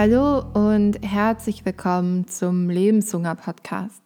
[0.00, 4.00] Hallo und herzlich willkommen zum Lebenshunger Podcast.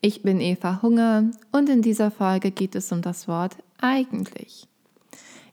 [0.00, 4.68] Ich bin Eva Hunger und in dieser Folge geht es um das Wort eigentlich.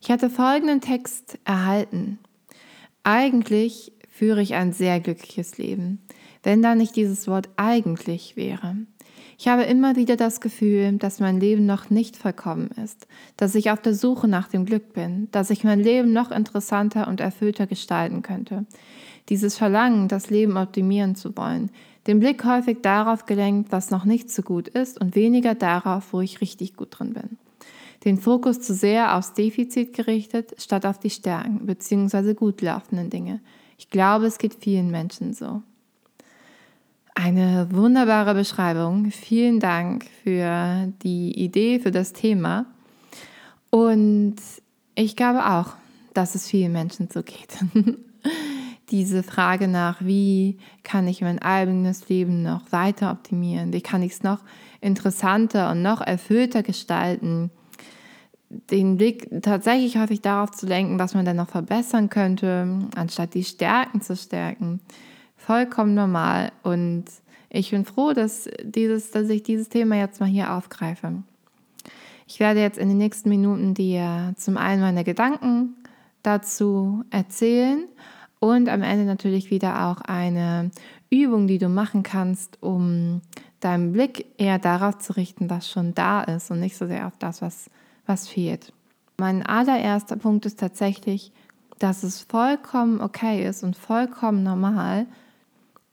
[0.02, 2.20] Ich hatte folgenden Text erhalten.
[3.02, 6.00] Eigentlich führe ich ein sehr glückliches Leben,
[6.44, 8.76] wenn da nicht dieses Wort eigentlich wäre.
[9.40, 13.72] Ich habe immer wieder das Gefühl, dass mein Leben noch nicht vollkommen ist, dass ich
[13.72, 17.66] auf der Suche nach dem Glück bin, dass ich mein Leben noch interessanter und erfüllter
[17.66, 18.68] gestalten könnte.
[19.30, 21.72] Dieses Verlangen, das Leben optimieren zu wollen,
[22.08, 26.22] den Blick häufig darauf gelenkt, was noch nicht so gut ist und weniger darauf, wo
[26.22, 27.38] ich richtig gut drin bin.
[28.04, 32.36] Den Fokus zu sehr aufs Defizit gerichtet, statt auf die Stärken bzw.
[32.36, 33.40] gut laufenden Dinge.
[33.80, 35.64] Ich glaube, es geht vielen Menschen so.
[37.16, 39.10] Eine wunderbare Beschreibung.
[39.10, 42.66] Vielen Dank für die Idee, für das Thema.
[43.72, 44.36] Und
[44.96, 45.74] ich glaube auch,
[46.14, 47.58] dass es vielen Menschen so geht.
[48.92, 53.74] Diese Frage nach, wie kann ich mein eigenes Leben noch weiter optimieren?
[53.74, 54.40] Wie kann ich es noch
[54.80, 57.50] interessanter und noch erfüllter gestalten?
[58.50, 63.44] Den Blick tatsächlich häufig darauf zu lenken, was man denn noch verbessern könnte, anstatt die
[63.44, 64.82] Stärken zu stärken
[65.46, 67.06] vollkommen normal und
[67.50, 71.24] ich bin froh, dass, dieses, dass ich dieses Thema jetzt mal hier aufgreife.
[72.28, 75.76] Ich werde jetzt in den nächsten Minuten dir zum einen meine Gedanken
[76.24, 77.84] dazu erzählen
[78.46, 80.70] und am Ende natürlich wieder auch eine
[81.10, 83.22] Übung, die du machen kannst, um
[83.60, 87.18] deinen Blick eher darauf zu richten, was schon da ist und nicht so sehr auf
[87.18, 87.72] das, was,
[88.06, 88.72] was fehlt.
[89.18, 91.32] Mein allererster Punkt ist tatsächlich,
[91.80, 95.08] dass es vollkommen okay ist und vollkommen normal,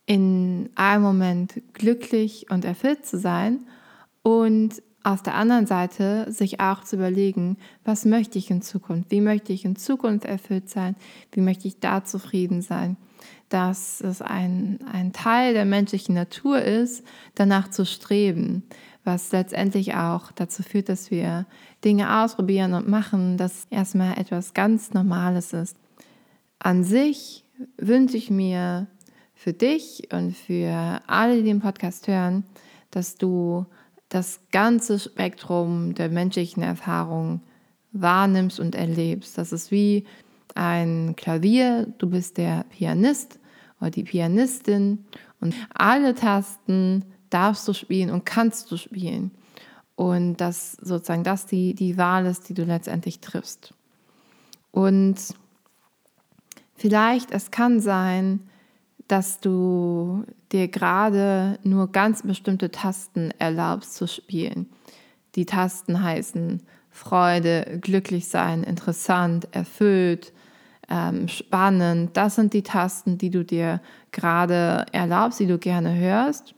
[0.05, 3.61] in einem Moment glücklich und erfüllt zu sein
[4.23, 9.11] und auf der anderen Seite sich auch zu überlegen, was möchte ich in Zukunft?
[9.11, 10.97] Wie möchte ich in Zukunft erfüllt sein?
[11.33, 12.97] Wie möchte ich da zufrieden sein?
[13.49, 18.63] Dass es ein, ein Teil der menschlichen Natur ist, danach zu streben,
[19.05, 21.47] was letztendlich auch dazu führt, dass wir
[21.85, 25.77] Dinge ausprobieren und machen, dass erstmal etwas ganz Normales ist.
[26.61, 27.45] An sich
[27.77, 28.87] wünsche ich mir
[29.35, 32.45] für dich und für alle, die den Podcast hören,
[32.93, 33.67] dass du
[34.13, 37.41] das ganze Spektrum der menschlichen Erfahrung
[37.93, 39.39] wahrnimmst und erlebst.
[39.39, 40.05] Das ist wie
[40.55, 43.39] ein Klavier, du bist der Pianist
[43.81, 45.07] oder die Pianistin
[45.41, 49.31] und alle Tasten darfst du spielen und kannst du spielen.
[49.95, 53.73] Und dass sozusagen das die, die Wahl ist, die du letztendlich triffst.
[54.73, 55.17] Und
[56.75, 58.41] vielleicht, es kann sein,
[59.13, 64.71] dass du dir gerade nur ganz bestimmte Tasten erlaubst zu spielen.
[65.35, 70.33] Die Tasten heißen Freude, glücklich sein, interessant, erfüllt,
[70.89, 72.17] ähm, spannend.
[72.17, 76.55] Das sind die Tasten, die du dir gerade erlaubst, die du gerne hörst.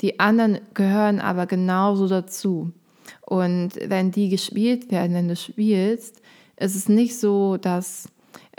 [0.00, 2.72] Die anderen gehören aber genauso dazu.
[3.20, 6.20] Und wenn die gespielt werden, wenn du spielst,
[6.56, 8.08] ist es nicht so, dass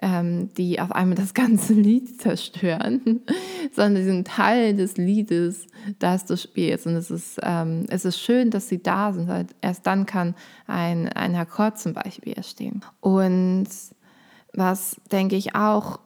[0.03, 3.21] ähm, die auf einmal das ganze Lied zerstören,
[3.71, 5.65] sondern sie sind Teil des Liedes,
[5.97, 6.85] das du spielst.
[6.85, 10.35] Und es ist, ähm, es ist schön, dass sie da sind, weil erst dann kann
[10.67, 12.83] ein, ein Akkord zum Beispiel entstehen.
[12.99, 13.69] Und
[14.51, 15.99] was, denke ich, auch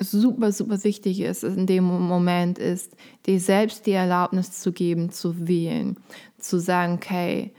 [0.00, 5.46] super, super wichtig ist in dem Moment, ist, dir selbst die Erlaubnis zu geben, zu
[5.46, 5.98] wählen,
[6.38, 7.52] zu sagen, okay,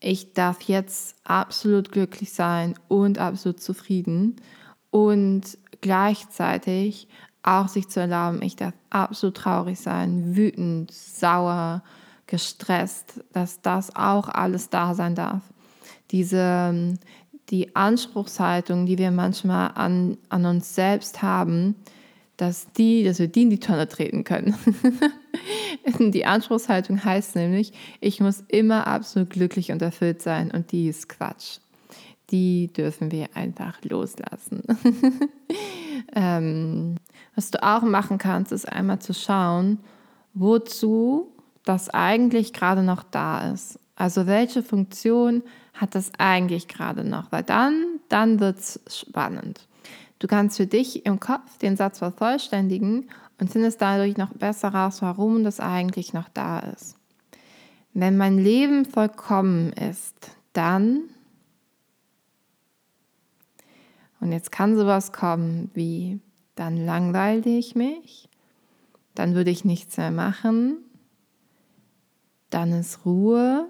[0.00, 4.36] ich darf jetzt absolut glücklich sein und absolut zufrieden
[4.90, 7.08] und gleichzeitig
[7.42, 11.82] auch sich zu erlauben, ich darf absolut traurig sein, wütend, sauer,
[12.26, 15.42] gestresst, dass das auch alles da sein darf.
[16.10, 16.94] Diese,
[17.48, 21.74] die Anspruchshaltung, die wir manchmal an, an uns selbst haben,
[22.36, 24.54] dass, die, dass wir die in die Tonne treten können.
[25.98, 31.08] die Anspruchshaltung heißt nämlich, ich muss immer absolut glücklich und erfüllt sein und die ist
[31.08, 31.58] Quatsch
[32.30, 34.62] die dürfen wir einfach loslassen.
[36.14, 36.96] ähm,
[37.34, 39.78] was du auch machen kannst, ist einmal zu schauen,
[40.34, 41.32] wozu
[41.64, 43.78] das eigentlich gerade noch da ist.
[43.96, 45.42] Also welche Funktion
[45.74, 47.32] hat das eigentlich gerade noch?
[47.32, 49.66] Weil dann, dann wird es spannend.
[50.18, 53.08] Du kannst für dich im Kopf den Satz vervollständigen
[53.40, 56.96] und findest dadurch noch besser raus, warum das eigentlich noch da ist.
[57.94, 61.02] Wenn mein Leben vollkommen ist, dann
[64.20, 66.20] und jetzt kann sowas kommen wie,
[66.54, 68.28] dann langweile ich mich,
[69.14, 70.78] dann würde ich nichts mehr machen,
[72.50, 73.68] dann ist Ruhe,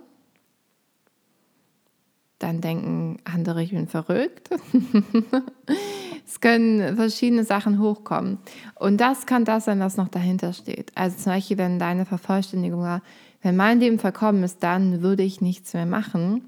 [2.38, 4.50] dann denken andere, ich bin verrückt.
[6.28, 8.36] Es können verschiedene Sachen hochkommen.
[8.74, 10.92] Und das kann das sein, was noch dahinter steht.
[10.94, 13.00] Also zum Beispiel, wenn deine Vervollständigung war,
[13.40, 16.46] wenn mein Leben verkommen ist, dann würde ich nichts mehr machen,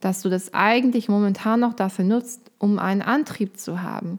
[0.00, 4.18] dass du das eigentlich momentan noch dafür nutzt, um einen Antrieb zu haben.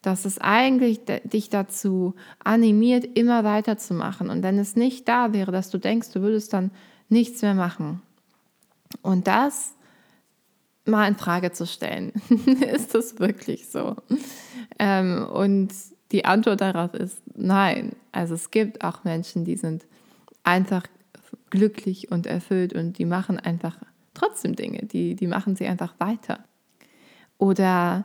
[0.00, 2.14] Dass es eigentlich dich dazu
[2.44, 4.30] animiert, immer weiterzumachen.
[4.30, 6.70] Und wenn es nicht da wäre, dass du denkst, du würdest dann
[7.08, 8.00] nichts mehr machen.
[9.02, 9.74] Und das
[10.86, 12.12] mal in Frage zu stellen.
[12.60, 13.96] ist das wirklich so?
[14.78, 15.72] Ähm, und
[16.12, 17.96] die Antwort darauf ist nein.
[18.12, 19.86] Also es gibt auch Menschen, die sind
[20.44, 20.84] einfach
[21.50, 23.76] glücklich und erfüllt und die machen einfach
[24.14, 26.44] trotzdem Dinge, die, die machen sie einfach weiter.
[27.38, 28.04] Oder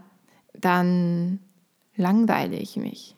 [0.53, 1.39] dann
[1.95, 3.15] langweile ich mich.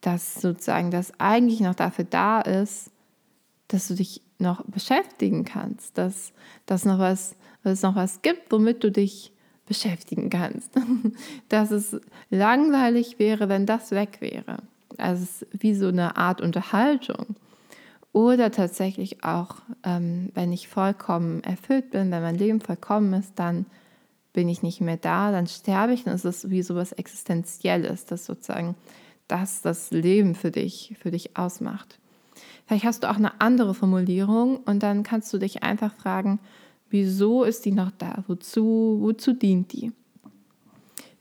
[0.00, 2.90] Dass sozusagen das eigentlich noch dafür da ist,
[3.68, 6.32] dass du dich noch beschäftigen kannst, dass,
[6.66, 9.32] dass, noch was, dass es noch was gibt, womit du dich
[9.66, 10.72] beschäftigen kannst.
[11.48, 11.96] dass es
[12.30, 14.58] langweilig wäre, wenn das weg wäre.
[14.98, 17.36] Also es ist wie so eine Art Unterhaltung.
[18.12, 23.66] Oder tatsächlich auch, ähm, wenn ich vollkommen erfüllt bin, wenn mein Leben vollkommen ist, dann
[24.32, 26.04] bin ich nicht mehr da, dann sterbe ich.
[26.04, 28.74] Dann ist es wie so etwas Existenzielles, das sozusagen
[29.28, 31.98] das das Leben für dich, für dich ausmacht.
[32.66, 36.40] Vielleicht hast du auch eine andere Formulierung und dann kannst du dich einfach fragen,
[36.90, 38.24] wieso ist die noch da?
[38.26, 39.92] Wozu, wozu dient die?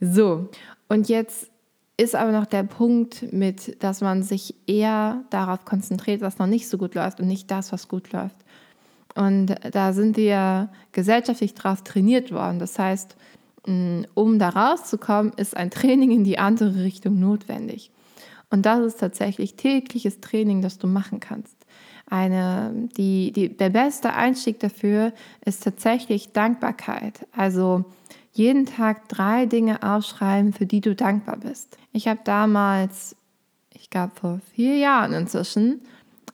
[0.02, 0.50] So,
[0.88, 1.50] und jetzt
[1.98, 6.70] ist aber noch der Punkt mit, dass man sich eher darauf konzentriert, was noch nicht
[6.70, 8.38] so gut läuft und nicht das, was gut läuft.
[9.16, 12.60] Und da sind wir gesellschaftlich drauf trainiert worden.
[12.60, 13.18] Das heißt,
[13.66, 17.92] um da rauszukommen, ist ein Training in die andere Richtung notwendig.
[18.50, 21.59] Und das ist tatsächlich tägliches Training, das du machen kannst.
[22.10, 25.14] Eine, die, die, der beste Einstieg dafür
[25.46, 27.28] ist tatsächlich Dankbarkeit.
[27.36, 27.86] Also
[28.32, 31.78] jeden Tag drei Dinge aufschreiben, für die du dankbar bist.
[31.92, 33.16] Ich habe damals,
[33.74, 35.82] ich glaube vor vier Jahren inzwischen,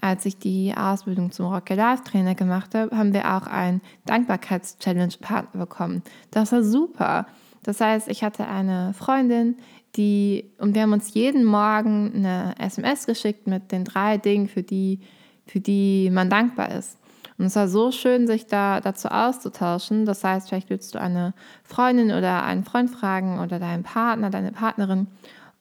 [0.02, 5.60] als ich die Ausbildung zum Rocket Life Trainer gemacht habe, haben wir auch einen Dankbarkeits-Challenge-Partner
[5.60, 6.04] bekommen.
[6.32, 7.28] Das war super.
[7.64, 9.56] Das heißt, ich hatte eine Freundin,
[9.96, 14.62] die, und wir haben uns jeden Morgen eine SMS geschickt mit den drei Dingen, für
[14.62, 15.00] die,
[15.46, 16.98] für die man dankbar ist.
[17.38, 20.06] Und es war so schön, sich da dazu auszutauschen.
[20.06, 21.34] Das heißt, vielleicht willst du eine
[21.64, 25.08] Freundin oder einen Freund fragen oder deinen Partner, deine Partnerin,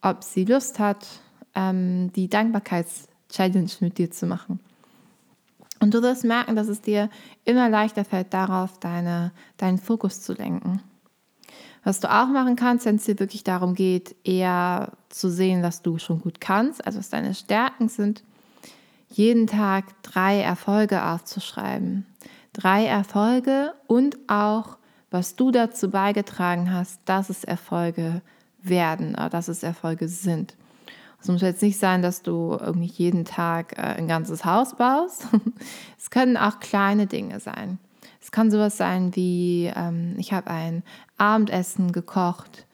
[0.00, 1.04] ob sie Lust hat,
[1.54, 4.60] ähm, die Dankbarkeits-Challenge mit dir zu machen.
[5.80, 7.10] Und du wirst merken, dass es dir
[7.44, 10.80] immer leichter fällt, darauf deine, deinen Fokus zu lenken.
[11.82, 15.82] Was du auch machen kannst, wenn es dir wirklich darum geht, eher zu sehen, was
[15.82, 18.22] du schon gut kannst, also was deine Stärken sind,
[19.16, 22.04] jeden Tag drei Erfolge aufzuschreiben.
[22.52, 24.76] Drei Erfolge und auch,
[25.10, 28.22] was du dazu beigetragen hast, dass es Erfolge
[28.60, 30.56] werden, oder dass es Erfolge sind.
[31.20, 35.26] Es muss jetzt nicht sein, dass du irgendwie jeden Tag äh, ein ganzes Haus baust.
[35.98, 37.78] es können auch kleine Dinge sein.
[38.20, 40.82] Es kann sowas sein wie, ähm, ich habe ein
[41.16, 42.66] Abendessen gekocht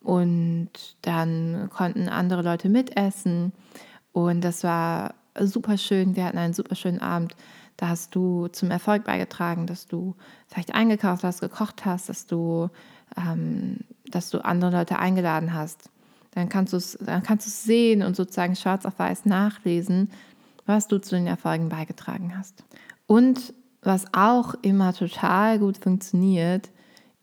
[0.00, 0.70] und
[1.02, 3.52] dann konnten andere Leute mitessen
[4.12, 6.16] und das war super schön.
[6.16, 7.36] Wir hatten einen super schönen Abend.
[7.76, 10.14] Da hast du zum Erfolg beigetragen, dass du
[10.46, 12.68] vielleicht eingekauft hast, gekocht hast, dass du,
[13.16, 15.90] ähm, dass du andere Leute eingeladen hast.
[16.32, 20.10] Dann kannst du es dann kannst du es sehen und sozusagen schwarz auf weiß nachlesen,
[20.66, 22.64] was du zu den Erfolgen beigetragen hast.
[23.06, 26.70] Und was auch immer total gut funktioniert,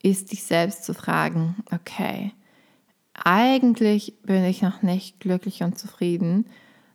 [0.04, 2.34] ist dich selbst zu fragen, okay,
[3.14, 6.46] eigentlich bin ich noch nicht glücklich und zufrieden.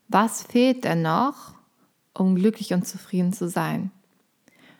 [0.08, 1.54] Was fehlt denn noch,
[2.12, 3.90] um glücklich und zufrieden zu sein?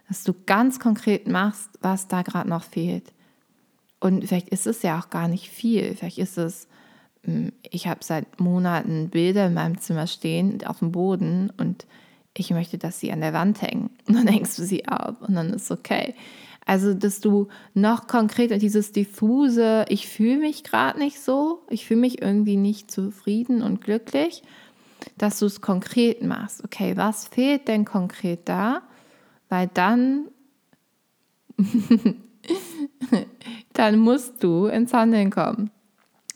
[0.09, 3.13] Dass du ganz konkret machst, was da gerade noch fehlt.
[4.01, 5.95] Und vielleicht ist es ja auch gar nicht viel.
[5.95, 6.69] Vielleicht ist es,
[7.23, 11.87] hm, ich habe seit Monaten Bilder in meinem Zimmer stehen auf dem Boden und
[12.37, 13.91] ich möchte, dass sie an der Wand hängen.
[14.07, 16.15] Und dann hängst du sie ab und dann ist okay.
[16.67, 22.01] Also, dass du noch konkreter dieses diffuse, ich fühle mich gerade nicht so, ich fühle
[22.01, 24.43] mich irgendwie nicht zufrieden und glücklich,
[25.17, 26.65] dass du es konkret machst.
[26.65, 28.83] Okay, was fehlt denn konkret da?
[29.49, 30.27] Weil dann,
[33.73, 35.71] dann musst du ins Handeln kommen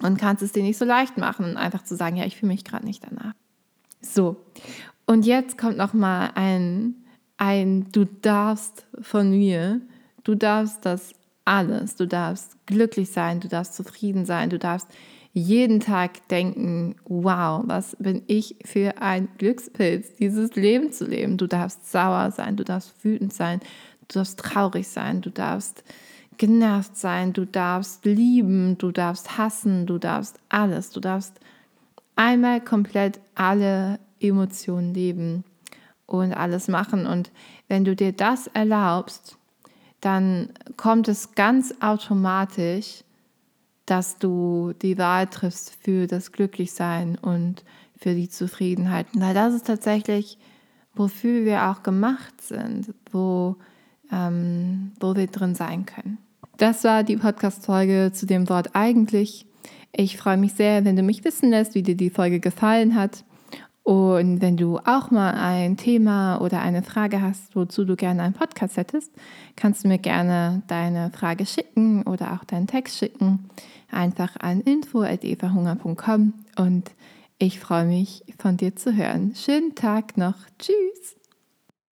[0.02, 2.64] und kannst es dir nicht so leicht machen, einfach zu sagen, ja, ich fühle mich
[2.64, 3.34] gerade nicht danach.
[4.00, 4.36] So,
[5.06, 6.94] und jetzt kommt noch mal ein,
[7.38, 9.80] ein Du darfst von mir.
[10.22, 11.14] Du darfst das
[11.46, 11.96] alles.
[11.96, 14.88] Du darfst glücklich sein, du darfst zufrieden sein, du darfst
[15.38, 21.36] jeden Tag denken, wow, was bin ich für ein Glückspilz, dieses Leben zu leben.
[21.36, 23.60] Du darfst sauer sein, du darfst wütend sein,
[24.08, 25.84] du darfst traurig sein, du darfst
[26.36, 31.40] genervt sein, du darfst lieben, du darfst hassen, du darfst alles, du darfst
[32.16, 35.44] einmal komplett alle Emotionen leben
[36.06, 37.06] und alles machen.
[37.06, 37.30] Und
[37.68, 39.36] wenn du dir das erlaubst,
[40.00, 43.02] dann kommt es ganz automatisch,
[43.90, 47.64] dass du die Wahl triffst für das Glücklichsein und
[47.96, 49.06] für die Zufriedenheit.
[49.14, 50.38] Weil das ist tatsächlich,
[50.94, 53.56] wofür wir auch gemacht sind, wo,
[54.12, 56.18] ähm, wo wir drin sein können.
[56.58, 59.46] Das war die Podcast-Folge zu dem Wort eigentlich.
[59.92, 63.24] Ich freue mich sehr, wenn du mich wissen lässt, wie dir die Folge gefallen hat.
[63.88, 68.34] Und wenn du auch mal ein Thema oder eine Frage hast, wozu du gerne einen
[68.34, 69.10] Podcast hättest,
[69.56, 73.48] kannst du mir gerne deine Frage schicken oder auch deinen Text schicken.
[73.90, 76.90] Einfach an info.evahunger.com und
[77.38, 79.32] ich freue mich, von dir zu hören.
[79.34, 80.36] Schönen Tag noch.
[80.58, 81.17] Tschüss.